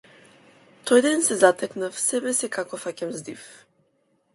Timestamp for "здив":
3.23-3.51